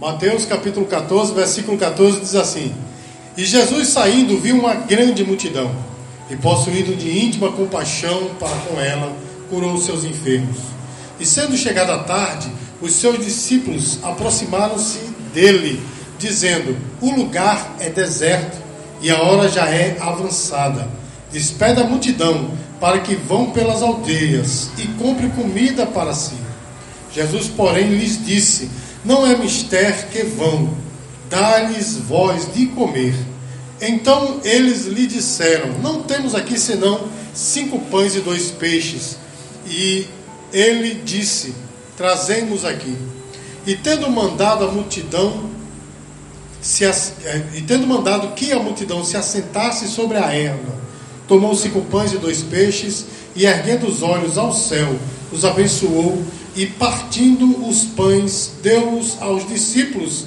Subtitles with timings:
[0.00, 2.74] Mateus capítulo 14, versículo 14 diz assim:
[3.36, 5.70] E Jesus saindo viu uma grande multidão,
[6.28, 9.16] e possuído de íntima compaixão para com ela,
[9.48, 10.56] curou seus enfermos.
[11.20, 12.50] E sendo chegada a tarde,
[12.82, 14.98] os seus discípulos aproximaram-se
[15.32, 15.80] dele,
[16.18, 18.58] dizendo: O lugar é deserto
[19.00, 20.88] e a hora já é avançada.
[21.30, 22.50] Despeda a multidão
[22.80, 26.34] para que vão pelas aldeias e compre comida para si.
[27.12, 28.68] Jesus, porém, lhes disse:
[29.04, 30.74] Não é mister que vão,
[31.28, 33.14] dá-lhes voz de comer.
[33.80, 39.18] Então eles lhe disseram: Não temos aqui senão cinco pães e dois peixes.
[39.66, 40.06] E
[40.52, 41.54] ele disse:
[41.96, 42.96] Trazemos aqui.
[43.66, 45.54] E tendo mandado a multidão
[46.64, 46.92] se, é,
[47.54, 50.74] e tendo mandado que a multidão se assentasse sobre a erva,
[51.28, 53.04] tomou cinco pães e dois peixes,
[53.36, 54.96] e erguendo os olhos ao céu,
[55.30, 56.24] os abençoou,
[56.56, 60.26] e partindo os pães, deu-os aos discípulos,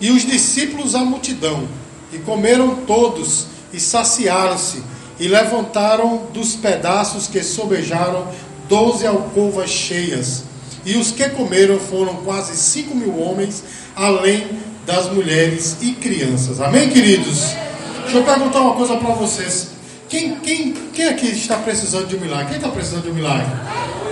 [0.00, 1.66] e os discípulos à multidão.
[2.12, 4.82] E comeram todos, e saciaram-se,
[5.18, 8.26] e levantaram dos pedaços que sobejaram
[8.68, 10.44] doze alcovas cheias.
[10.84, 13.62] E os que comeram foram quase cinco mil homens,
[13.94, 14.46] além
[14.84, 16.60] das mulheres e crianças.
[16.60, 17.54] Amém, queridos?
[18.02, 19.71] Deixa eu perguntar uma coisa para vocês.
[20.12, 22.48] Quem, quem, quem aqui está precisando de um milagre?
[22.48, 23.46] Quem está precisando de um milagre?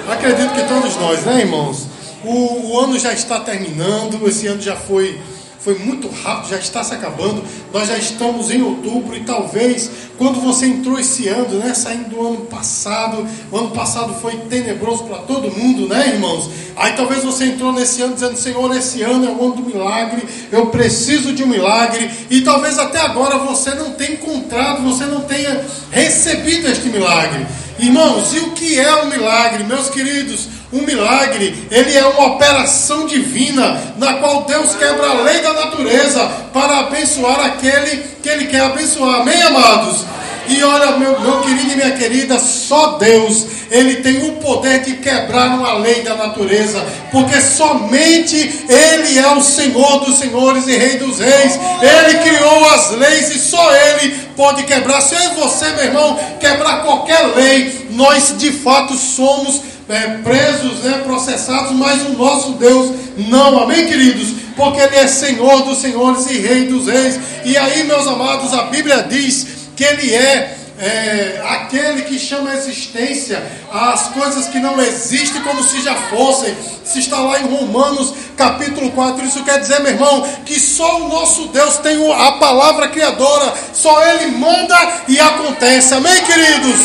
[0.09, 1.89] Acredito que todos nós, né, irmãos?
[2.25, 5.21] O, o ano já está terminando, esse ano já foi
[5.63, 7.45] foi muito rápido, já está se acabando.
[7.73, 12.27] Nós já estamos em outubro e talvez quando você entrou esse ano, né, saindo do
[12.27, 16.51] ano passado, o ano passado foi tenebroso para todo mundo, né, irmãos?
[16.77, 20.23] Aí talvez você entrou nesse ano dizendo: Senhor, esse ano é o ano do milagre,
[20.51, 22.11] eu preciso de um milagre.
[22.31, 27.47] E talvez até agora você não tenha encontrado, você não tenha recebido este milagre.
[27.79, 30.49] Irmãos, e o que é o milagre, meus queridos?
[30.73, 36.25] Um milagre, ele é uma operação divina na qual Deus quebra a lei da natureza
[36.53, 39.23] para abençoar aquele que ele quer abençoar.
[39.23, 40.05] Amém, amados?
[40.51, 44.95] E olha, meu, meu querido e minha querida, só Deus, Ele tem o poder de
[44.95, 50.99] quebrar uma lei da natureza, porque somente Ele é o Senhor dos senhores e Rei
[50.99, 51.59] dos reis.
[51.81, 55.01] Ele criou as leis e só Ele pode quebrar.
[55.03, 60.85] Se eu e você, meu irmão, quebrar qualquer lei, nós de fato somos é, presos,
[60.85, 62.93] né, processados, mas o nosso Deus
[63.29, 63.59] não.
[63.63, 64.29] Amém, queridos?
[64.57, 67.19] Porque Ele é Senhor dos senhores e Rei dos reis.
[67.45, 72.57] E aí, meus amados, a Bíblia diz que Ele é, é, aquele que chama a
[72.57, 73.43] existência
[73.73, 76.55] as coisas que não existem como se já fossem.
[76.85, 81.09] Se está lá em Romanos capítulo 4, isso quer dizer, meu irmão, que só o
[81.09, 84.77] nosso Deus tem a palavra criadora, só Ele manda
[85.07, 85.95] e acontece.
[85.95, 86.81] Amém, queridos?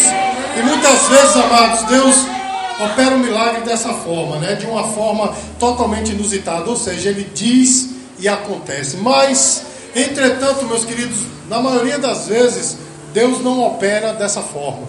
[0.58, 2.36] E muitas vezes, amados, Deus
[2.80, 4.56] opera o milagre dessa forma, né?
[4.56, 8.98] de uma forma totalmente inusitada, ou seja, Ele diz e acontece.
[8.98, 9.66] Mas,
[9.96, 11.20] entretanto, meus queridos,
[11.50, 12.78] na maioria das vezes,
[13.14, 14.88] Deus não opera dessa forma.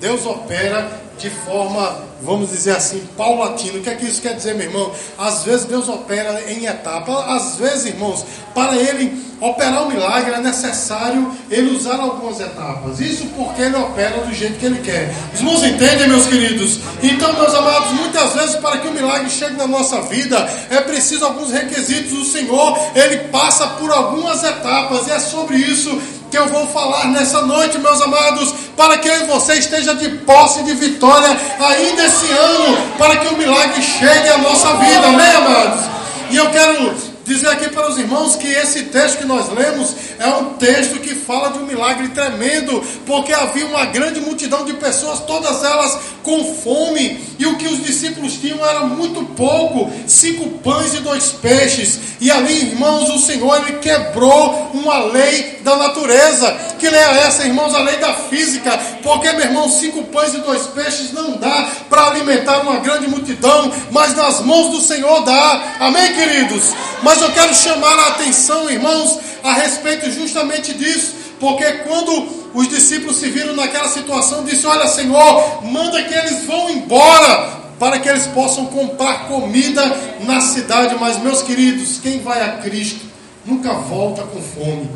[0.00, 3.78] Deus opera de forma, vamos dizer assim, paulatina.
[3.78, 4.92] O que é que isso quer dizer, meu irmão?
[5.18, 7.34] Às vezes Deus opera em etapa.
[7.34, 8.24] Às vezes, irmãos,
[8.54, 13.00] para ele operar o um milagre é necessário ele usar algumas etapas.
[13.00, 15.12] Isso porque ele opera do jeito que ele quer.
[15.34, 16.78] Os irmãos entendem, meus queridos?
[17.02, 20.38] Então, meus amados, muitas vezes para que o milagre chegue na nossa vida
[20.70, 22.12] é preciso alguns requisitos.
[22.12, 26.00] O Senhor, ele passa por algumas etapas e é sobre isso
[26.32, 30.72] que eu vou falar nessa noite, meus amados, para que você esteja de posse de
[30.72, 31.28] vitória
[31.60, 35.84] ainda esse ano, para que o milagre chegue à nossa vida, amém, amados?
[36.30, 36.94] E eu quero
[37.24, 41.14] dizer aqui para os irmãos que esse texto que nós lemos é um texto que
[41.14, 46.54] fala de um milagre tremendo, porque havia uma grande multidão de pessoas, todas elas com
[46.54, 51.98] fome, e o que os discípulos tinham era muito pouco, cinco pães e dois peixes.
[52.20, 56.52] E ali, irmãos, o Senhor ele quebrou uma lei da natureza.
[56.78, 57.74] Que lei é essa, irmãos?
[57.74, 58.70] A lei da física.
[59.02, 63.72] Porque, meu irmão, cinco pães e dois peixes não dá para alimentar uma grande multidão,
[63.90, 65.76] mas nas mãos do Senhor dá.
[65.80, 66.72] Amém, queridos?
[67.02, 71.14] Mas eu quero chamar a atenção, irmãos, a respeito justamente disso.
[71.40, 76.70] Porque quando os discípulos se viram naquela situação, disse: Olha, Senhor, manda que eles vão
[76.70, 79.82] embora para que eles possam comprar comida
[80.20, 80.94] na cidade.
[81.00, 83.04] Mas, meus queridos, quem vai a Cristo
[83.44, 84.88] nunca volta com fome.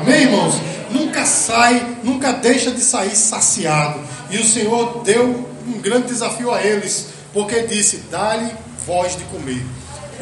[0.00, 0.56] Amém, irmãos?
[0.90, 4.00] Nunca sai, nunca deixa de sair saciado.
[4.28, 8.50] E o Senhor deu um grande desafio a eles, porque disse: Dá-lhe
[8.84, 9.62] voz de comer.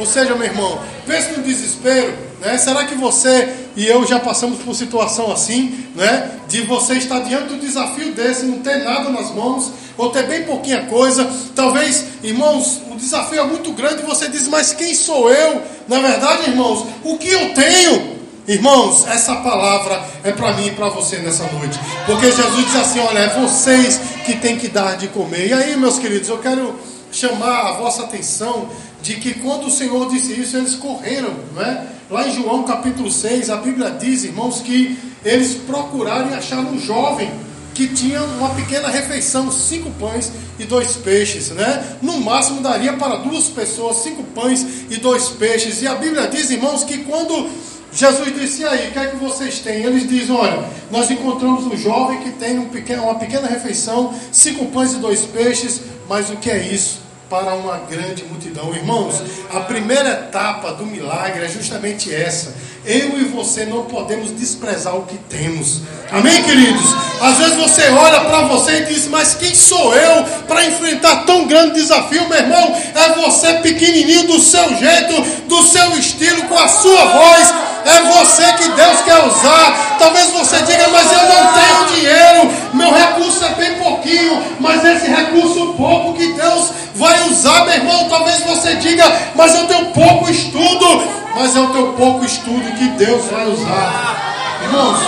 [0.01, 2.57] Ou seja, meu irmão, pense no desespero, né?
[2.57, 6.39] Será que você e eu já passamos por situação assim, né?
[6.49, 10.45] De você estar diante do desafio desse, não ter nada nas mãos, ou ter bem
[10.45, 11.31] pouquinha coisa.
[11.55, 15.61] Talvez, irmãos, o desafio é muito grande e você diz, mas quem sou eu?
[15.87, 18.19] Na verdade, irmãos, o que eu tenho?
[18.49, 21.79] Irmãos, essa palavra é para mim e para você nessa noite.
[22.07, 25.49] Porque Jesus diz assim: olha, é vocês que têm que dar de comer.
[25.49, 26.75] E aí, meus queridos, eu quero
[27.13, 28.69] chamar a vossa atenção
[29.03, 31.87] de que quando o Senhor disse isso, eles correram, não é?
[32.11, 36.79] Lá em João capítulo 6, a Bíblia diz, irmãos, que eles procuraram e acharam um
[36.79, 37.31] jovem
[37.75, 41.97] que tinha uma pequena refeição, cinco pães e dois peixes, né?
[42.03, 45.81] No máximo daria para duas pessoas, cinco pães e dois peixes.
[45.81, 47.49] E a Bíblia diz, irmãos, que quando
[47.93, 49.85] Jesus disse aí, o que é que vocês têm?
[49.85, 54.67] Eles dizem, olha, nós encontramos um jovem que tem um pequeno, uma pequena refeição, cinco
[54.67, 57.01] pães e dois peixes, mas o que é isso?
[57.31, 58.75] Para uma grande multidão.
[58.75, 59.23] Irmãos,
[59.55, 62.53] a primeira etapa do milagre é justamente essa.
[62.85, 65.83] Eu e você não podemos desprezar o que temos.
[66.11, 66.85] Amém, queridos?
[67.21, 71.47] Às vezes você olha para você e diz: Mas quem sou eu para enfrentar tão
[71.47, 72.77] grande desafio, meu irmão?
[72.97, 77.55] É você pequenininho, do seu jeito, do seu estilo, com a sua voz.
[77.85, 79.97] É você que Deus quer usar.
[79.99, 84.43] Talvez você diga: Mas eu não tenho dinheiro, meu recurso é bem pouquinho.
[84.61, 88.09] Mas esse recurso pouco que Deus vai usar, meu irmão.
[88.09, 89.05] Talvez você diga:
[89.35, 91.21] Mas eu tenho pouco estudo.
[91.35, 94.59] Mas é o teu pouco estudo que Deus vai usar.
[94.63, 94.99] Irmãos,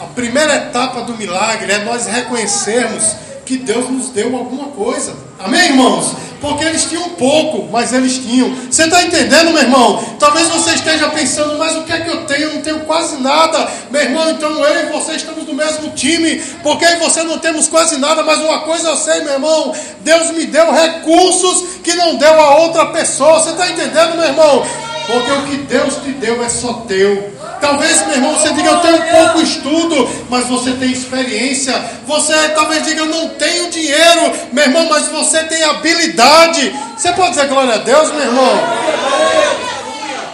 [0.00, 5.14] a primeira etapa do milagre é nós reconhecermos que Deus nos deu alguma coisa.
[5.38, 6.14] Amém, irmãos?
[6.40, 8.54] Porque eles tinham pouco, mas eles tinham.
[8.70, 10.02] Você está entendendo, meu irmão?
[10.18, 12.42] Talvez você esteja pensando, mas o que é que eu tenho?
[12.42, 13.70] Eu não tenho quase nada.
[13.90, 16.36] Meu irmão, então eu e você estamos no mesmo time.
[16.62, 19.74] Porque eu e você não temos quase nada, mas uma coisa eu sei, meu irmão.
[20.00, 23.40] Deus me deu recursos que não deu a outra pessoa.
[23.40, 24.66] Você está entendendo, meu irmão?
[25.06, 27.39] Porque o que Deus te deu é só teu.
[27.60, 31.74] Talvez, meu irmão, você diga, eu tenho pouco estudo, mas você tem experiência.
[32.06, 36.74] Você talvez diga, eu não tenho dinheiro, meu irmão, mas você tem habilidade.
[36.96, 38.60] Você pode dizer glória a Deus, meu irmão?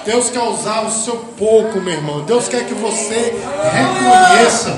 [0.05, 2.25] Deus quer usar o seu pouco, meu irmão.
[2.25, 3.35] Deus quer que você
[3.73, 4.71] reconheça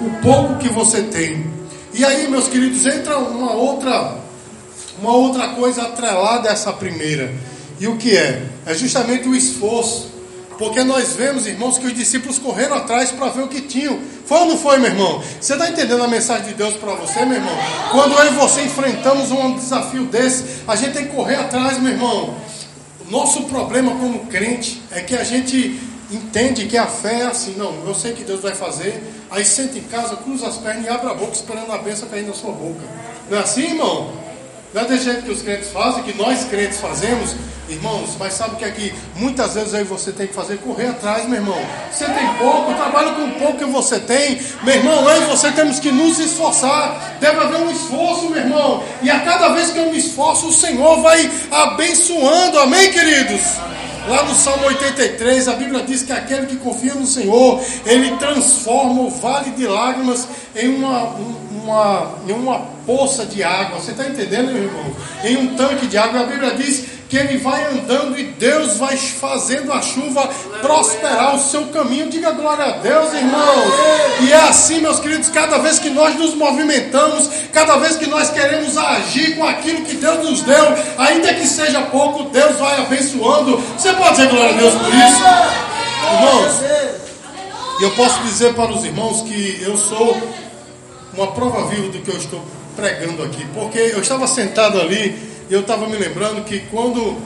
[0.00, 1.50] o pouco que você tem.
[1.92, 4.16] E aí, meus queridos, entra uma outra,
[4.98, 7.30] uma outra coisa atrelada a essa primeira.
[7.78, 8.42] E o que é?
[8.64, 10.19] É justamente o esforço.
[10.60, 13.98] Porque nós vemos, irmãos, que os discípulos correram atrás para ver o que tinham.
[14.26, 15.22] Foi ou não foi, meu irmão?
[15.40, 17.56] Você está entendendo a mensagem de Deus para você, meu irmão?
[17.90, 21.90] Quando eu e você enfrentamos um desafio desse, a gente tem que correr atrás, meu
[21.90, 22.36] irmão.
[23.08, 25.80] O nosso problema como crente é que a gente
[26.10, 29.78] entende que a fé é assim, não, eu sei que Deus vai fazer, aí senta
[29.78, 32.52] em casa, cruza as pernas e abre a boca esperando a bênção cair na sua
[32.52, 32.82] boca.
[33.30, 34.12] Não é assim, irmão?
[34.72, 37.34] Não é desse jeito que os crentes fazem, que nós crentes fazemos,
[37.68, 40.58] irmãos, mas sabe o que é que muitas vezes aí você tem que fazer?
[40.58, 41.60] Correr atrás, meu irmão.
[41.92, 45.50] Você tem pouco, trabalha com o pouco que você tem, meu irmão, eu e você
[45.50, 47.16] temos que nos esforçar.
[47.18, 48.84] Deve haver um esforço, meu irmão.
[49.02, 53.40] E a cada vez que eu me esforço, o Senhor vai abençoando, amém, queridos?
[54.08, 59.02] Lá no Salmo 83, a Bíblia diz que aquele que confia no Senhor, ele transforma
[59.02, 60.26] o vale de lágrimas
[60.56, 61.14] em uma,
[61.70, 63.78] uma, em uma poça de água.
[63.78, 64.84] Você está entendendo, meu irmão?
[65.24, 66.20] Em um tanque de água.
[66.20, 70.28] A Bíblia diz que ele vai andando e Deus vai fazendo a chuva
[70.60, 72.08] prosperar o seu caminho.
[72.08, 73.74] Diga glória a Deus, irmãos.
[74.20, 78.30] E é assim, meus queridos, cada vez que nós nos movimentamos, cada vez que nós
[78.30, 83.56] queremos agir com aquilo que Deus nos deu, ainda que seja pouco, Deus vai abençoando.
[83.76, 85.60] Você pode dizer glória a Deus por isso?
[86.12, 86.70] Irmãos,
[87.82, 90.16] eu posso dizer para os irmãos que eu sou
[91.14, 92.42] uma prova viva do que eu estou
[92.76, 97.16] pregando aqui, porque eu estava sentado ali e eu estava me lembrando que quando,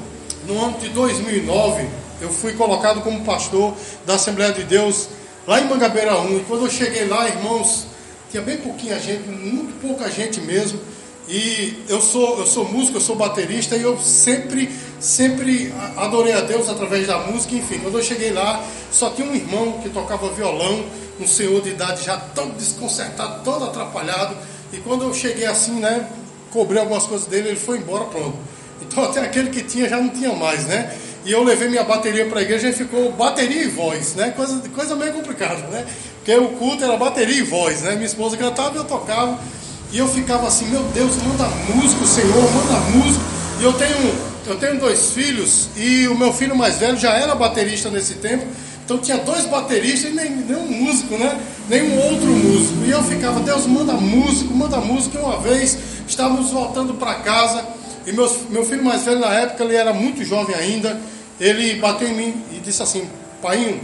[0.47, 1.87] no ano de 2009,
[2.21, 3.75] eu fui colocado como pastor
[4.07, 5.09] da Assembleia de Deus
[5.47, 7.87] lá em Mangabeira 1, e quando eu cheguei lá, irmãos,
[8.31, 10.81] tinha bem pouquinha gente, muito pouca gente mesmo,
[11.29, 16.41] e eu sou, eu sou músico, eu sou baterista, e eu sempre, sempre adorei a
[16.41, 20.31] Deus através da música, enfim, quando eu cheguei lá, só tinha um irmão que tocava
[20.31, 20.85] violão,
[21.21, 24.37] um senhor de idade já todo desconcertado, todo atrapalhado.
[24.73, 26.09] E quando eu cheguei assim, né,
[26.51, 28.37] cobrei algumas coisas dele, ele foi embora, pronto.
[28.83, 30.97] Então até aquele que tinha já não tinha mais, né?
[31.25, 34.31] E eu levei minha bateria para a igreja e ficou bateria e voz, né?
[34.37, 35.87] Coisa, coisa meio complicada, né?
[36.17, 37.93] Porque o culto era bateria e voz, né?
[37.93, 39.39] Minha esposa cantava e eu tocava.
[39.91, 43.25] E eu ficava assim, meu Deus, manda músico, Senhor, manda músico.
[43.61, 44.15] E eu tenho,
[44.47, 48.45] eu tenho dois filhos e o meu filho mais velho já era baterista nesse tempo.
[48.85, 51.41] Então tinha dois bateristas e nem, nenhum músico, né?
[51.69, 52.85] Nenhum outro músico.
[52.85, 55.17] E eu ficava, Deus manda músico, manda músico.
[55.17, 57.65] E uma vez estávamos voltando para casa
[58.07, 61.01] e meu, meu filho mais velho na época, ele era muito jovem ainda.
[61.41, 63.09] Ele bateu em mim e disse assim:
[63.41, 63.81] Pai,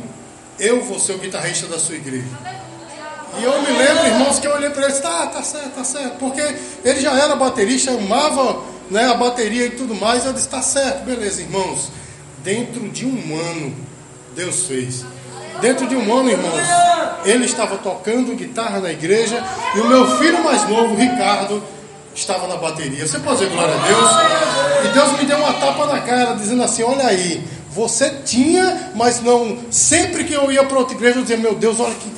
[0.58, 2.28] eu vou ser o guitarrista da sua igreja.
[3.38, 5.70] E eu me lembro, irmãos, que eu olhei para ele e disse, tá, tá certo,
[5.70, 6.18] tá certo.
[6.18, 6.42] Porque
[6.84, 10.26] ele já era baterista, amava né, a bateria e tudo mais.
[10.26, 11.90] Eu disse, tá certo, beleza, irmãos.
[12.42, 13.74] Dentro de um ano,
[14.34, 15.04] Deus fez.
[15.60, 16.62] Dentro de um ano, irmãos,
[17.24, 19.44] ele estava tocando guitarra na igreja
[19.74, 21.62] e o meu filho mais novo, Ricardo,
[22.14, 23.06] estava na bateria.
[23.06, 24.86] Você pode dizer glória a Deus?
[24.86, 29.20] E Deus me deu uma tapa na cara, dizendo assim: Olha aí, você tinha, mas
[29.20, 29.58] não.
[29.70, 32.10] Sempre que eu ia para outra igreja, eu dizia: Meu Deus, olha que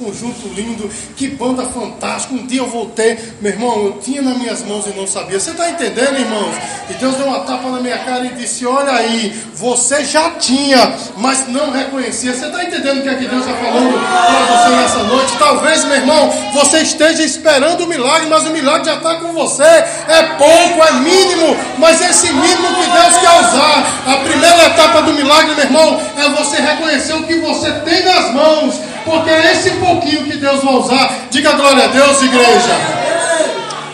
[0.00, 2.34] conjunto lindo, que banda fantástica.
[2.34, 5.38] Um dia eu voltei, meu irmão, eu tinha nas minhas mãos e não sabia.
[5.38, 6.54] Você está entendendo, irmãos?
[6.88, 10.94] E Deus deu uma tapa na minha cara e disse: Olha aí, você já tinha,
[11.18, 12.32] mas não reconhecia.
[12.32, 15.32] Você está entendendo o que é que Deus está falando para você nessa noite?
[15.38, 19.62] Talvez, meu irmão, você esteja esperando o milagre, mas o milagre já está com você.
[19.62, 24.02] É pouco, é mínimo, mas esse mínimo que Deus quer usar.
[24.06, 28.32] A primeira etapa do milagre, meu irmão, é você reconhecer o que você tem nas
[28.32, 31.28] mãos porque é esse pouquinho que Deus vai usar.
[31.30, 33.00] Diga glória a Deus, igreja.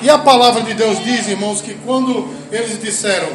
[0.02, 3.28] E a palavra de Deus diz, irmãos, que quando eles disseram,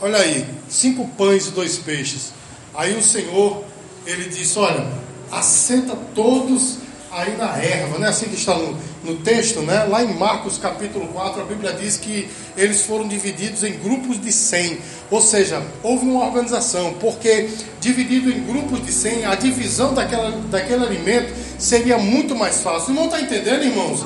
[0.00, 2.32] olha aí, cinco pães e dois peixes.
[2.74, 3.64] Aí o Senhor,
[4.06, 4.86] ele disse, olha,
[5.30, 6.78] assenta todos
[7.12, 9.84] aí na erva, não é assim que está no, no texto, né?
[9.84, 14.30] Lá em Marcos capítulo 4, a Bíblia diz que eles foram divididos em grupos de
[14.30, 14.78] 100.
[15.10, 17.48] Ou seja, houve uma organização, porque
[17.80, 22.94] dividido em grupos de 100, a divisão daquela, daquele alimento seria muito mais fácil.
[22.94, 24.04] Não está entendendo, irmãos?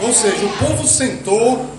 [0.00, 1.77] Ou seja, o povo sentou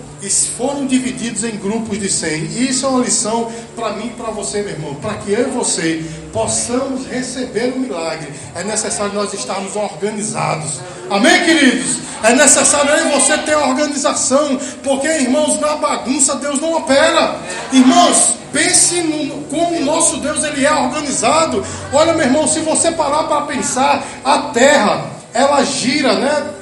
[0.56, 2.44] foram divididos em grupos de 100.
[2.44, 4.94] E isso é uma lição para mim e para você, meu irmão.
[4.96, 10.80] Para que eu e você possamos receber o milagre, é necessário nós estarmos organizados.
[11.10, 11.96] Amém, queridos?
[12.22, 17.36] É necessário eu e você ter organização, porque, irmãos, na bagunça Deus não opera.
[17.72, 21.64] Irmãos, pense no, como o nosso Deus ele é organizado.
[21.92, 26.59] Olha, meu irmão, se você parar para pensar, a terra ela gira, né?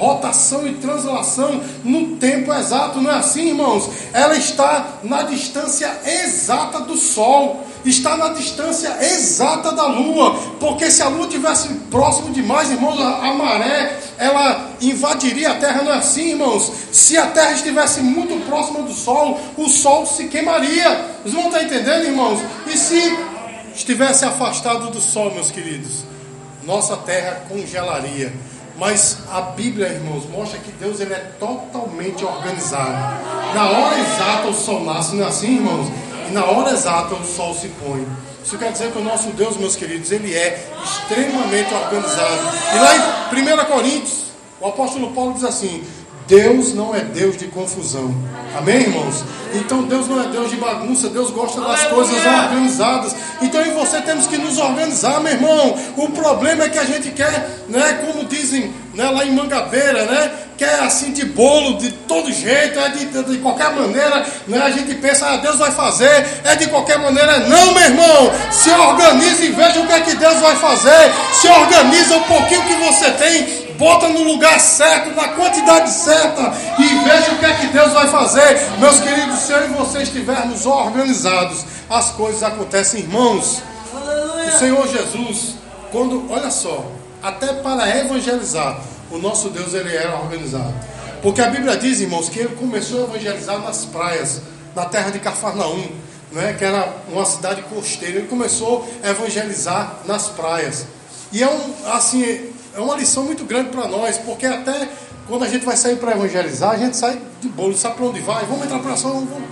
[0.00, 3.90] Rotação e translação no tempo exato, não é assim, irmãos?
[4.14, 11.02] Ela está na distância exata do Sol, está na distância exata da Lua, porque se
[11.02, 16.30] a Lua tivesse próximo demais, irmãos, a, maré ela invadiria a Terra, não é assim,
[16.30, 16.72] irmãos?
[16.90, 21.10] Se a Terra estivesse muito próxima do Sol, o Sol se queimaria.
[21.22, 22.40] Vocês vão estar entendendo, irmãos?
[22.66, 23.18] E se
[23.74, 26.04] estivesse afastado do Sol, meus queridos,
[26.64, 28.32] nossa Terra congelaria.
[28.80, 33.22] Mas a Bíblia, irmãos, mostra que Deus ele é totalmente organizado.
[33.54, 35.86] Na hora exata o sol nasce, não é assim, irmãos?
[36.26, 38.08] E na hora exata o sol se põe.
[38.42, 42.40] Isso quer dizer que o nosso Deus, meus queridos, ele é extremamente organizado.
[42.74, 44.24] E lá em 1 Coríntios,
[44.58, 45.84] o apóstolo Paulo diz assim:
[46.26, 48.14] Deus não é Deus de confusão.
[48.56, 49.24] Amém, irmãos?
[49.52, 53.14] Então Deus não é Deus de bagunça, Deus gosta das coisas organizadas.
[53.42, 55.78] Então eu e você temos que nos organizar, meu irmão.
[55.96, 60.30] O problema é que a gente quer, né, como dizem né, lá em Mangabeira, né?
[60.58, 64.60] Quer assim de bolo, de todo jeito, é de, de, de qualquer maneira, né?
[64.62, 67.38] A gente pensa, ah, Deus vai fazer, é de qualquer maneira.
[67.40, 71.12] Não, meu irmão, se organize e veja o que é que Deus vai fazer.
[71.32, 76.84] Se organiza um pouquinho que você tem, bota no lugar certo, na quantidade certa e
[77.08, 78.60] veja o que é que Deus vai fazer.
[78.78, 83.60] Meus queridos, se eu e você estivermos organizados, as coisas acontecem, irmãos.
[84.46, 85.56] O Senhor Jesus,
[85.90, 86.86] quando, olha só,
[87.20, 88.80] até para evangelizar,
[89.10, 90.72] o nosso Deus ele era organizado.
[91.20, 94.40] Porque a Bíblia diz, irmãos, que ele começou a evangelizar nas praias,
[94.74, 95.90] na terra de Cafarnaum,
[96.30, 98.18] né, que era uma cidade costeira.
[98.18, 100.86] Ele começou a evangelizar nas praias.
[101.32, 104.88] E é um, assim, é uma lição muito grande para nós, porque até
[105.26, 108.20] quando a gente vai sair para evangelizar, a gente sai de bolo, sabe para onde
[108.20, 109.26] vai, vamos entrar para ação.
[109.26, 109.49] Vamos...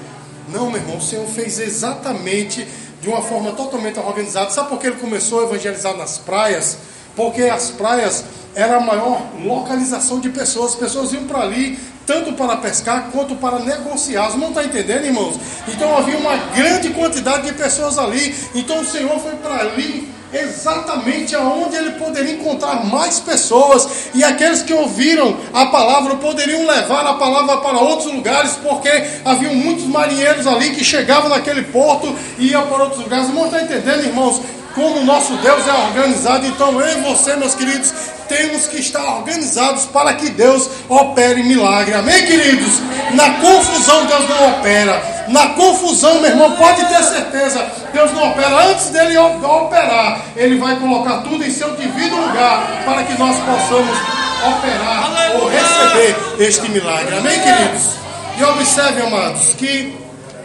[0.53, 2.67] Não, meu irmão, o Senhor fez exatamente
[3.01, 4.51] de uma forma totalmente organizada.
[4.51, 6.79] Sabe por que ele começou a evangelizar nas praias?
[7.15, 8.25] Porque as praias
[8.55, 10.73] era a maior localização de pessoas.
[10.73, 14.37] As pessoas iam para ali tanto para pescar quanto para negociar.
[14.39, 15.39] Não está entendendo, irmãos?
[15.69, 18.35] Então havia uma grande quantidade de pessoas ali.
[18.55, 24.63] Então o Senhor foi para ali exatamente aonde ele poderia encontrar mais pessoas e aqueles
[24.63, 28.91] que ouviram a palavra poderiam levar a palavra para outros lugares, porque
[29.25, 33.33] havia muitos marinheiros ali que chegavam naquele porto e iam para outros lugares.
[33.33, 34.41] Não está entendendo, irmãos?
[34.75, 37.93] Como o nosso Deus é organizado, então eu e você, meus queridos,
[38.29, 41.95] temos que estar organizados para que Deus opere milagre.
[41.95, 42.75] Amém, queridos?
[43.15, 45.25] Na confusão, Deus não opera.
[45.29, 48.71] Na confusão, meu irmão, pode ter certeza, Deus não opera.
[48.71, 53.99] Antes dele operar, Ele vai colocar tudo em seu devido lugar para que nós possamos
[54.47, 55.43] operar Aleluia.
[55.43, 57.17] ou receber este milagre.
[57.17, 57.99] Amém, queridos?
[58.39, 59.97] E observe, amados, que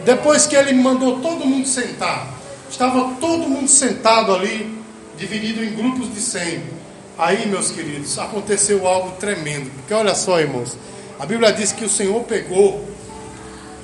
[0.04, 2.33] depois que Ele mandou todo mundo sentar,
[2.74, 4.82] estava todo mundo sentado ali,
[5.16, 6.62] dividido em grupos de cem.
[7.16, 9.70] aí, meus queridos, aconteceu algo tremendo.
[9.70, 10.76] Porque olha só, irmãos,
[11.18, 12.84] a Bíblia diz que o Senhor pegou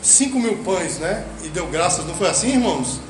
[0.03, 1.25] cinco mil pães, né?
[1.45, 2.05] E deu graças.
[2.05, 3.01] Não foi assim, irmãos?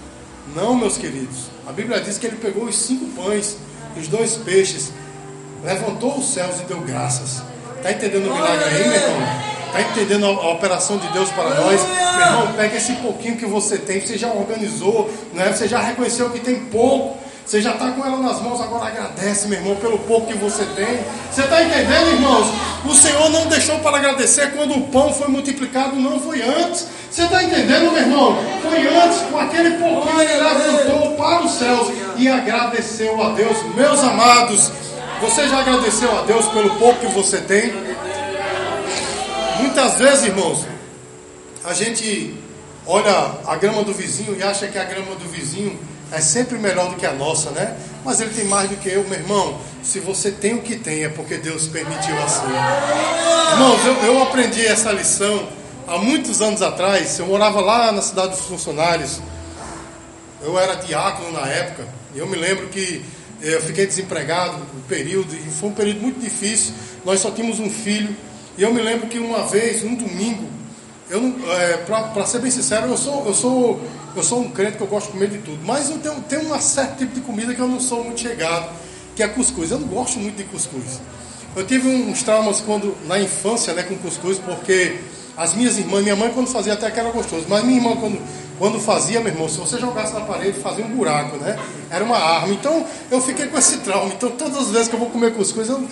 [0.54, 1.46] Não, meus queridos.
[1.66, 3.56] A Bíblia diz que ele pegou os cinco pães,
[3.96, 4.92] os dois peixes,
[5.64, 7.42] levantou os céus e deu graças.
[7.80, 9.50] Está entendendo o milagre aí, meu irmão?
[9.68, 11.80] Está entendendo a, a, operação de Deus para nós?
[11.80, 15.50] Meu irmão, pega esse pouquinho que você tem, você já organizou, né?
[15.50, 17.16] você já reconheceu que tem pouco.
[17.46, 20.64] Você já está com ela nas mãos, agora agradece, meu irmão, pelo pouco que você
[20.76, 21.00] tem.
[21.32, 22.46] Você está entendendo, irmãos?
[22.84, 26.86] O Senhor não deixou para agradecer quando o pão foi multiplicado, não foi antes.
[27.10, 28.36] Você está entendendo, meu irmão?
[28.62, 33.56] Foi antes, com aquele pouquinho ele levantou para os céus e agradeceu a Deus.
[33.74, 34.70] Meus amados,
[35.20, 37.72] você já agradeceu a Deus pelo pouco que você tem?
[39.58, 40.66] Muitas vezes, irmãos,
[41.64, 42.34] a gente
[42.86, 45.78] olha a grama do vizinho e acha que a grama do vizinho
[46.10, 47.76] é sempre melhor do que a nossa, né?
[48.04, 49.60] Mas ele tem mais do que eu, meu irmão.
[49.82, 52.46] Se você tem o que tem, é porque Deus permitiu assim.
[53.52, 55.48] Irmãos, eu, eu aprendi essa lição
[55.86, 57.18] há muitos anos atrás.
[57.18, 59.20] Eu morava lá na cidade dos funcionários.
[60.42, 61.86] Eu era diácono na época.
[62.14, 63.04] E eu me lembro que
[63.42, 66.74] eu fiquei desempregado um período, e foi um período muito difícil.
[67.04, 68.14] Nós só tínhamos um filho.
[68.58, 70.48] E eu me lembro que uma vez, um domingo,
[71.08, 73.80] eu é, para ser bem sincero, eu sou, eu sou
[74.14, 76.52] eu sou um crente que eu gosto de comer de tudo, mas eu tenho, tenho
[76.52, 78.68] um certo tipo de comida que eu não sou muito chegado,
[79.14, 79.70] que é cuscuz.
[79.70, 81.00] Eu não gosto muito de cuscuz.
[81.54, 84.98] Eu tive uns traumas quando na infância, né, com cuscuz, porque
[85.36, 88.20] as minhas irmãs, minha mãe quando fazia até que era gostoso, mas minha irmã quando,
[88.60, 91.58] quando fazia, meu irmão, se você jogasse na parede, fazia um buraco, né?
[91.90, 92.52] Era uma arma.
[92.52, 94.12] Então eu fiquei com esse trauma.
[94.12, 95.82] Então todas as vezes que eu vou comer cuscuz, eu,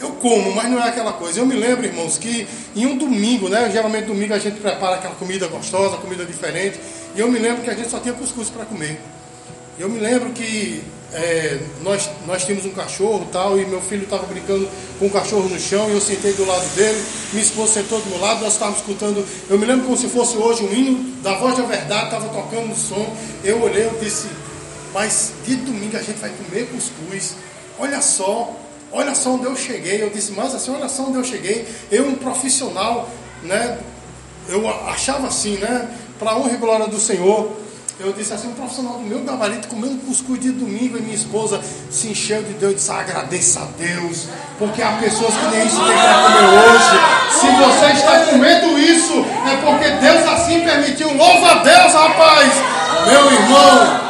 [0.00, 1.40] eu como, mas não é aquela coisa.
[1.40, 3.68] Eu me lembro, irmãos, que em um domingo, né?
[3.70, 6.80] Geralmente domingo a gente prepara aquela comida gostosa, comida diferente.
[7.14, 8.98] E eu me lembro que a gente só tinha cuscuz para comer.
[9.78, 10.82] Eu me lembro que
[11.14, 14.68] é, nós, nós tínhamos um cachorro tal, e meu filho estava brincando
[14.98, 17.02] com o cachorro no chão, e eu sentei do lado dele,
[17.32, 20.36] minha esposa sentou do meu lado, nós estávamos escutando, eu me lembro como se fosse
[20.36, 23.16] hoje um hino da voz da verdade, estava tocando no som.
[23.42, 24.28] Eu olhei e disse,
[24.92, 27.36] mas de domingo a gente vai comer cuscuz.
[27.78, 28.54] Olha só,
[28.92, 30.02] olha só onde eu cheguei.
[30.02, 31.66] Eu disse, mas assim, olha só onde eu cheguei.
[31.90, 33.08] Eu, um profissional,
[33.42, 33.78] né?
[34.48, 35.88] Eu achava assim, né?
[36.18, 37.50] para honra e glória do Senhor.
[37.98, 41.60] Eu disse assim, um profissional do meu gabarito comendo cuscuz de domingo e minha esposa
[41.90, 44.26] se encheu de Deus e disse, agradeça a Deus,
[44.58, 46.98] porque há pessoas que nem isso tem para comer hoje.
[47.30, 51.14] Se você está comendo isso, é porque Deus assim permitiu.
[51.16, 52.52] Louva a Deus, rapaz!
[53.06, 54.03] Meu irmão,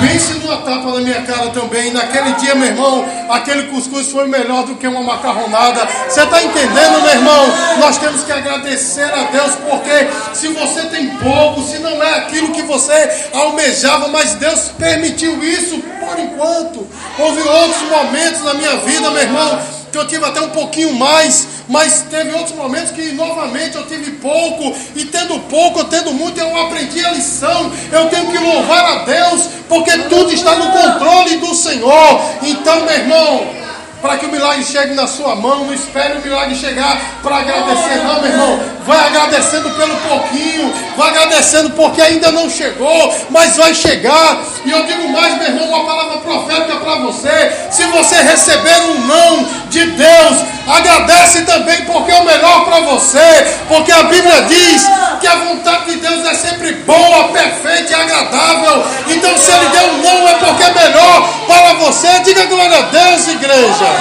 [0.00, 1.92] Pense numa tapa na minha cara também.
[1.92, 5.86] Naquele dia, meu irmão, aquele cuscuz foi melhor do que uma macarronada.
[6.08, 7.46] Você está entendendo, meu irmão?
[7.78, 12.52] Nós temos que agradecer a Deus, porque se você tem pouco, se não é aquilo
[12.52, 16.86] que você almejava, mas Deus permitiu isso por enquanto.
[17.18, 19.60] Houve outros momentos na minha vida, meu irmão,
[19.92, 24.12] que eu tive até um pouquinho mais, mas teve outros momentos que novamente eu tive
[24.12, 27.70] pouco, e tendo pouco, tendo muito, eu aprendi a lição.
[27.92, 32.20] Eu tenho que louvar a Deus, porque tudo está no controle do Senhor.
[32.42, 33.61] Então, meu irmão,
[34.02, 35.64] para que o milagre chegue na sua mão.
[35.64, 38.60] Não espere o milagre chegar para agradecer, não, meu irmão.
[38.84, 44.38] Vai agradecendo pelo pouquinho, vai agradecendo porque ainda não chegou, mas vai chegar.
[44.64, 47.52] E eu digo mais, meu irmão, uma palavra profética para você.
[47.70, 53.56] Se você receber um não de Deus, agradece também porque é o melhor para você.
[53.68, 54.82] Porque a Bíblia diz
[55.20, 58.84] que a vontade de Deus é sempre boa, perfeita e agradável.
[59.06, 62.18] Então, se Ele deu um não, é porque é melhor para você.
[62.24, 63.91] Diga glória a Deus, igreja.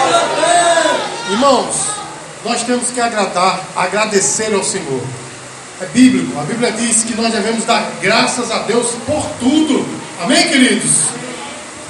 [1.30, 1.76] Irmãos,
[2.44, 5.02] nós temos que agradar, agradecer ao Senhor.
[5.82, 9.86] É bíblico, a Bíblia diz que nós devemos dar graças a Deus por tudo.
[10.22, 11.06] Amém, queridos?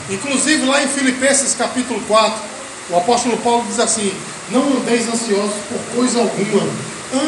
[0.09, 2.33] Inclusive lá em Filipenses capítulo 4,
[2.89, 4.13] o apóstolo Paulo diz assim:
[4.49, 6.63] Não andeis ansiosos por coisa alguma,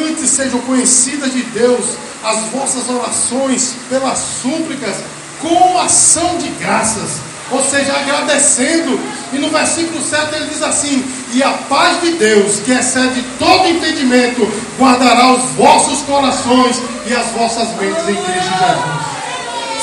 [0.06, 1.84] antes sejam conhecidas de Deus
[2.22, 4.96] as vossas orações pelas súplicas
[5.40, 7.18] com ação de graças
[7.50, 8.98] ou seja, agradecendo.
[9.32, 13.68] E no versículo 7 ele diz assim: E a paz de Deus, que excede todo
[13.68, 14.46] entendimento,
[14.78, 19.14] guardará os vossos corações e as vossas mentes em Cristo Jesus.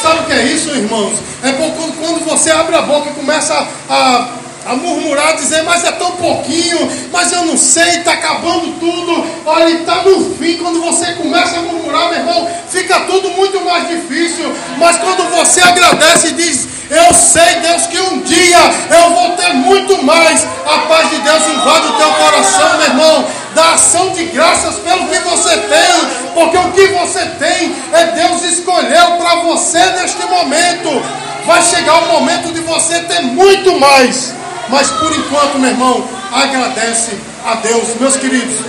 [0.01, 1.13] Sabe o que é isso, irmãos?
[1.43, 4.27] É quando você abre a boca e começa a,
[4.65, 9.23] a murmurar, dizer, mas é tão pouquinho, mas eu não sei, está acabando tudo.
[9.45, 10.57] Olha, está no fim.
[10.57, 14.51] Quando você começa a murmurar, meu irmão, fica tudo muito mais difícil.
[14.79, 19.53] Mas quando você agradece e diz, eu sei, Deus, que um dia eu vou ter
[19.53, 20.45] muito mais.
[20.65, 23.27] A paz de Deus invade o teu coração, meu irmão.
[23.55, 28.43] Da ação de graças pelo que você tem, porque o que você tem é Deus
[28.43, 31.01] escolheu para você neste momento.
[31.45, 34.33] Vai chegar o momento de você ter muito mais.
[34.67, 37.95] Mas por enquanto, meu irmão, agradece a Deus.
[38.01, 38.65] Meus queridos,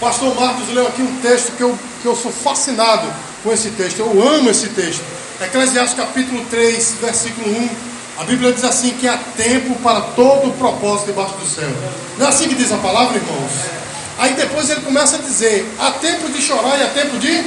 [0.00, 3.06] Pastor Marcos leu aqui um texto que eu, que eu sou fascinado
[3.44, 4.00] com esse texto.
[4.00, 5.17] Eu amo esse texto.
[5.40, 7.68] Eclesiastes capítulo 3, versículo 1.
[8.18, 11.70] A Bíblia diz assim que há tempo para todo o propósito debaixo do céu.
[12.18, 13.52] Não é assim que diz a palavra, irmãos?
[14.18, 17.44] Aí depois ele começa a dizer: há tempo de chorar e há tempo de.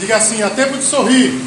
[0.00, 1.38] Diga assim: há tempo de sorrir.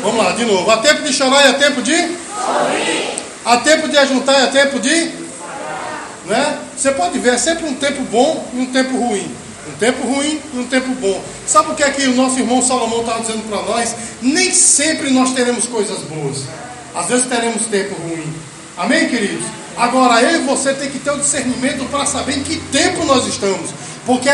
[0.00, 0.70] Vamos lá, de novo.
[0.70, 1.96] Há tempo de chorar e há tempo de.
[1.96, 3.14] Sorrir.
[3.44, 5.10] Há tempo de ajuntar e há tempo de.
[6.26, 6.58] Né?
[6.76, 9.28] Você pode ver, é sempre um tempo bom e um tempo ruim.
[9.74, 11.22] Um tempo ruim e um tempo bom.
[11.46, 13.94] Sabe o que é que o nosso irmão Salomão estava dizendo para nós?
[14.22, 16.44] Nem sempre nós teremos coisas boas.
[16.94, 18.32] Às vezes teremos tempo ruim.
[18.76, 19.46] Amém, queridos?
[19.76, 23.26] Agora eu e você tem que ter o discernimento para saber em que tempo nós
[23.26, 23.70] estamos.
[24.06, 24.30] Porque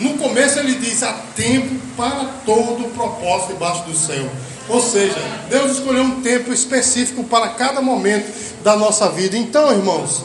[0.00, 4.28] no começo ele diz: há tempo para todo o propósito debaixo do céu.
[4.68, 5.16] Ou seja,
[5.48, 9.36] Deus escolheu um tempo específico para cada momento da nossa vida.
[9.36, 10.22] Então, irmãos,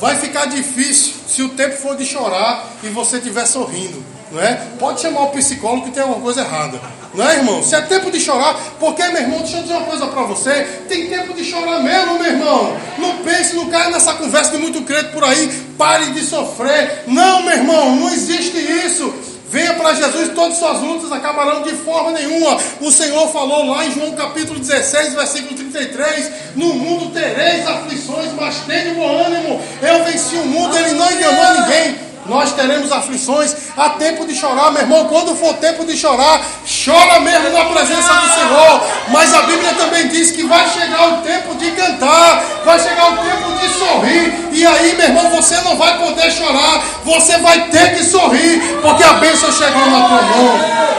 [0.00, 4.02] vai ficar difícil se o tempo for de chorar e você estiver sorrindo.
[4.30, 4.54] Não é?
[4.78, 6.80] Pode chamar o psicólogo que tem alguma coisa errada.
[7.14, 7.62] Não é, irmão?
[7.62, 10.64] Se é tempo de chorar, porque, meu irmão, deixa eu dizer uma coisa para você:
[10.88, 12.76] tem tempo de chorar mesmo, meu irmão.
[12.98, 15.48] Não pense, não caia nessa conversa de muito crente por aí.
[15.78, 17.04] Pare de sofrer.
[17.06, 19.14] Não, meu irmão, não existe isso.
[19.54, 22.58] Venha para Jesus, todas suas lutas acabarão de forma nenhuma.
[22.80, 28.56] O Senhor falou lá em João capítulo 16, versículo 33: No mundo tereis aflições, mas
[28.66, 29.62] tenha bom ânimo.
[29.80, 34.70] Eu venci o mundo, ele não enganou ninguém nós teremos aflições, há tempo de chorar,
[34.70, 35.06] meu irmão.
[35.08, 36.40] Quando for tempo de chorar,
[36.84, 38.80] chora mesmo na presença do Senhor.
[39.08, 43.16] Mas a Bíblia também diz que vai chegar o tempo de cantar, vai chegar o
[43.18, 44.48] tempo de sorrir.
[44.52, 49.04] E aí, meu irmão, você não vai poder chorar, você vai ter que sorrir, porque
[49.04, 50.94] a bênção chegou na tua mão.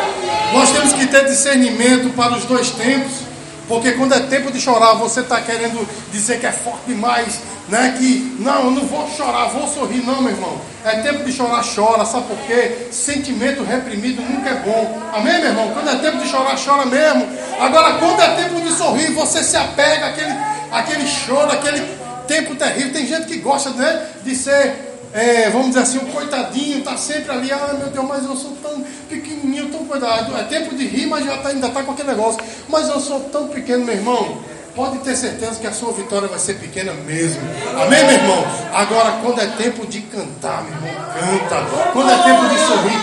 [0.53, 3.25] Nós temos que ter discernimento para os dois tempos.
[3.67, 7.95] Porque quando é tempo de chorar, você está querendo dizer que é forte demais, né?
[7.97, 10.59] Que não, eu não vou chorar, vou sorrir, não, meu irmão.
[10.83, 12.87] É tempo de chorar, chora, sabe por quê?
[12.91, 15.01] Sentimento reprimido nunca é bom.
[15.13, 15.71] Amém, meu irmão?
[15.73, 17.27] Quando é tempo de chorar, chora mesmo.
[17.59, 20.33] Agora, quando é tempo de sorrir, você se apega àquele,
[20.71, 21.81] àquele choro, aquele
[22.27, 22.93] tempo terrível.
[22.93, 27.31] Tem gente que gosta né, de ser é, vamos dizer assim, o coitadinho está sempre
[27.31, 30.35] ali, ah meu Deus, mas eu sou tão pequenininho, tão coitado.
[30.35, 32.43] É tempo de rir, mas já tá, ainda está com aquele negócio.
[32.67, 34.43] Mas eu sou tão pequeno, meu irmão.
[34.75, 37.41] Pode ter certeza que a sua vitória vai ser pequena mesmo.
[37.81, 38.45] Amém, meu irmão?
[38.73, 41.91] Agora, quando é tempo de cantar, meu irmão, canta.
[41.93, 42.99] Quando é tempo de sorrir,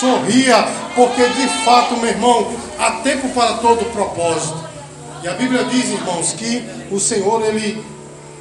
[0.00, 0.64] sorria.
[0.96, 4.58] Porque de fato, meu irmão, há tempo para todo propósito.
[5.22, 7.80] E a Bíblia diz, irmãos, que o Senhor, ele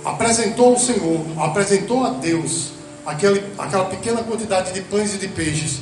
[0.04, 2.72] apresentou o Senhor, apresentou a Deus
[3.06, 5.80] aquele, aquela pequena quantidade de pães e de peixes.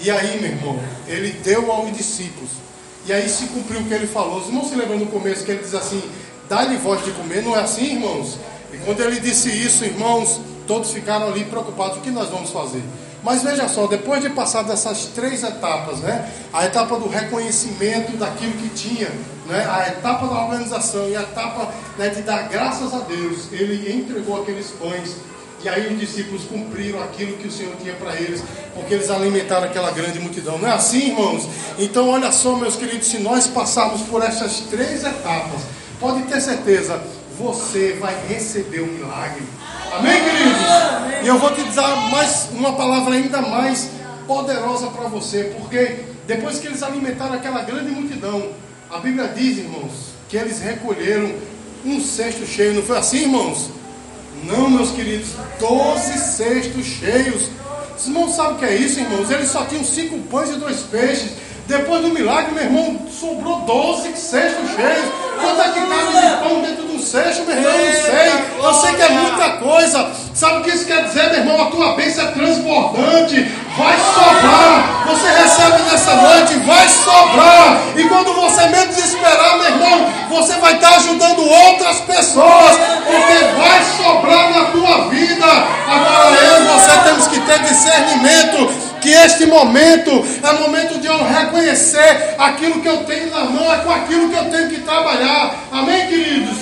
[0.00, 2.63] E aí, meu irmão, ele deu aos discípulos.
[3.06, 4.38] E aí se cumpriu o que ele falou.
[4.38, 6.02] Os irmãos se lembram no começo que ele diz assim:
[6.48, 7.42] dá-lhe voz de comer.
[7.42, 8.38] Não é assim, irmãos?
[8.72, 12.82] E quando ele disse isso, irmãos, todos ficaram ali preocupados: o que nós vamos fazer?
[13.22, 16.30] Mas veja só, depois de passar dessas três etapas, né?
[16.52, 19.08] A etapa do reconhecimento daquilo que tinha,
[19.46, 19.66] né?
[19.66, 24.42] A etapa da organização e a etapa né, de dar graças a Deus, ele entregou
[24.42, 25.16] aqueles pães
[25.64, 29.64] e aí os discípulos cumpriram aquilo que o Senhor tinha para eles, porque eles alimentaram
[29.64, 30.58] aquela grande multidão.
[30.58, 31.48] Não é assim, irmãos?
[31.78, 35.62] Então, olha só, meus queridos, se nós passarmos por essas três etapas,
[35.98, 37.02] pode ter certeza,
[37.38, 39.42] você vai receber um milagre.
[39.90, 41.24] Amém, queridos?
[41.24, 43.88] E eu vou te dar mais uma palavra ainda mais
[44.26, 48.50] poderosa para você, porque depois que eles alimentaram aquela grande multidão,
[48.90, 51.32] a Bíblia diz, irmãos, que eles recolheram
[51.86, 52.74] um cesto cheio.
[52.74, 53.70] Não foi assim, irmãos?
[54.46, 57.48] Não, meus queridos, doze cestos cheios.
[57.96, 59.30] Os irmãos sabem o que é isso, irmãos?
[59.30, 61.32] Eles só tinham cinco pães e dois peixes.
[61.66, 65.06] Depois do milagre, meu irmão, sobrou doze cestos cheios.
[65.40, 67.72] Quanto é que cabe de pão dentro de um cesto, meu irmão?
[67.72, 68.64] Eu não sei.
[68.64, 70.12] Eu sei que é muita coisa.
[70.34, 71.62] Sabe o que isso quer dizer, meu irmão?
[71.62, 73.50] A tua bênção é transbordante.
[77.04, 77.82] Sobrar.
[77.96, 82.78] E quando você menos esperar, meu irmão, você vai estar ajudando outras pessoas.
[83.06, 85.46] Porque vai sobrar na tua vida.
[85.86, 90.10] Agora eu e você temos que ter discernimento que este momento
[90.42, 94.36] é momento de eu reconhecer aquilo que eu tenho na mão, é com aquilo que
[94.36, 95.54] eu tenho que trabalhar.
[95.70, 96.56] Amém, queridos?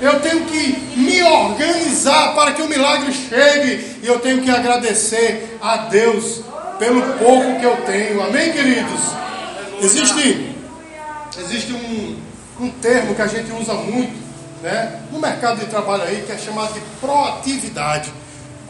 [0.00, 5.56] Eu tenho que me organizar para que o milagre chegue e eu tenho que agradecer
[5.62, 6.40] a Deus
[6.80, 8.20] pelo pouco que eu tenho.
[8.22, 9.23] Amém, queridos?
[9.84, 10.56] Existe,
[11.38, 12.18] existe um,
[12.58, 14.14] um termo que a gente usa muito
[14.62, 18.10] né, no mercado de trabalho aí que é chamado de proatividade.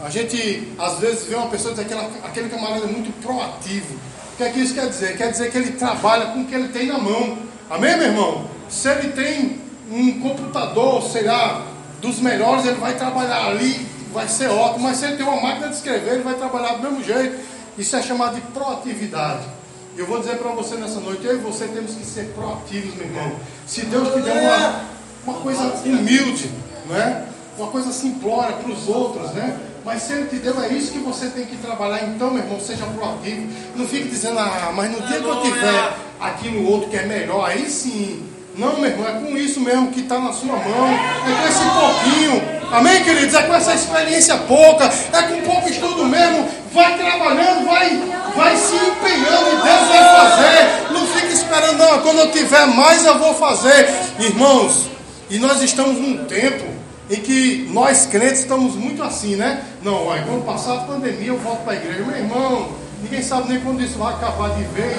[0.03, 3.95] A gente às vezes vê uma pessoa dizer que aquele camarada é muito proativo.
[4.33, 5.15] O que é que isso quer dizer?
[5.15, 7.37] Quer dizer que ele trabalha com o que ele tem na mão.
[7.69, 8.49] Amém, meu irmão?
[8.67, 11.65] Se ele tem um computador, sei lá,
[12.01, 15.69] dos melhores, ele vai trabalhar ali, vai ser ótimo, mas se ele tem uma máquina
[15.69, 17.39] de escrever, ele vai trabalhar do mesmo jeito.
[17.77, 19.54] Isso é chamado de proatividade.
[19.97, 23.05] Eu vou dizer para você nessa noite, eu e você temos que ser proativos, meu
[23.05, 23.31] irmão.
[23.65, 24.81] Se Deus te der uma,
[25.25, 26.51] uma coisa humilde,
[26.87, 27.25] não é?
[27.57, 29.57] uma coisa simplória para os outros, né?
[29.83, 32.03] Mas se Ele te deu, é isso que você tem que trabalhar.
[32.03, 33.47] Então, meu irmão, seja proativo.
[33.75, 37.05] Não fique dizendo, ah, mas no dia que eu tiver aqui no outro que é
[37.05, 38.27] melhor, aí sim.
[38.57, 40.87] Não, meu irmão, é com isso mesmo que está na sua mão.
[40.87, 42.64] É com esse pouquinho.
[42.71, 43.33] Amém, queridos?
[43.33, 44.85] É com essa experiência pouca.
[44.85, 46.47] É com pouco estudo mesmo.
[46.73, 47.89] Vai trabalhando, vai,
[48.35, 50.93] vai se empenhando e Deus vai fazer.
[50.93, 51.99] Não fique esperando, não.
[52.01, 53.89] Quando eu tiver mais, eu vou fazer.
[54.19, 54.87] Irmãos,
[55.29, 56.65] e nós estamos num tempo
[57.09, 59.63] em que nós crentes estamos muito assim, né?
[59.83, 62.03] Não, olha, quando passar a pandemia eu volto para a igreja.
[62.03, 62.69] Meu irmão,
[63.01, 64.97] ninguém sabe nem quando isso vai acabar de vez,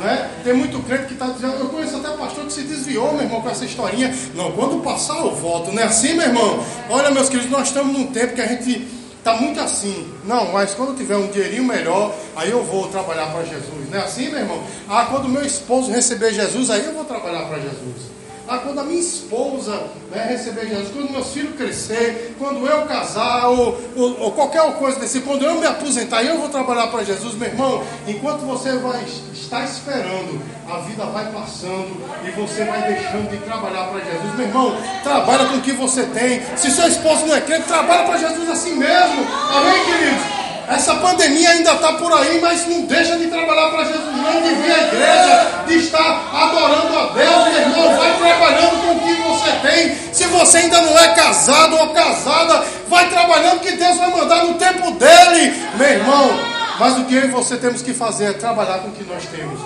[0.00, 0.30] né?
[0.42, 3.40] Tem muito crente que está dizendo, eu conheço até pastor que se desviou, meu irmão,
[3.40, 4.14] com essa historinha.
[4.34, 6.64] Não, quando passar eu volto, não é assim, meu irmão?
[6.90, 10.12] Olha, meus queridos, nós estamos num tempo que a gente está muito assim.
[10.24, 13.90] Não, mas quando tiver um dinheirinho melhor, aí eu vou trabalhar para Jesus.
[13.90, 14.62] Não é assim, meu irmão?
[14.88, 18.13] Ah, quando meu esposo receber Jesus, aí eu vou trabalhar para Jesus.
[18.46, 19.72] Ah, quando a minha esposa
[20.10, 25.00] né, receber Jesus, quando meus filhos crescer, quando eu casar, ou, ou, ou, qualquer coisa
[25.00, 27.82] desse, quando eu me aposentar, eu vou trabalhar para Jesus, meu irmão.
[28.06, 29.02] Enquanto você vai
[29.32, 34.46] estar esperando, a vida vai passando e você vai deixando de trabalhar para Jesus, meu
[34.46, 34.76] irmão.
[35.02, 36.42] Trabalha com o que você tem.
[36.56, 39.24] Se seu esposo não é crente, trabalha para Jesus assim mesmo.
[39.50, 40.43] Amém, queridos?
[40.68, 44.54] Essa pandemia ainda está por aí, mas não deixa de trabalhar para Jesus, não de
[44.54, 47.96] vir à igreja, de estar adorando a Deus, meu irmão.
[47.96, 50.12] Vai trabalhando com o que você tem.
[50.12, 54.54] Se você ainda não é casado ou casada, vai trabalhando que Deus vai mandar no
[54.54, 56.54] tempo dele, meu irmão.
[56.78, 59.24] Mas o que eu e você temos que fazer é trabalhar com o que nós
[59.26, 59.60] temos.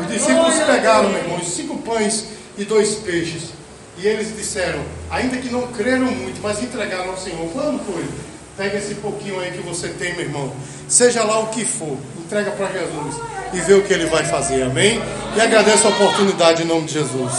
[0.00, 3.50] Os discípulos pegaram, meu irmão, cinco pães e dois peixes.
[3.98, 7.48] E eles disseram, ainda que não creram muito, mas entregaram ao Senhor.
[7.52, 8.04] Quando foi?
[8.56, 10.52] Pega esse pouquinho aí que você tem, meu irmão.
[10.88, 13.16] Seja lá o que for, entrega para Jesus
[13.52, 14.62] e vê o que ele vai fazer.
[14.62, 15.00] Amém?
[15.36, 17.32] E agradeço a oportunidade em nome de Jesus.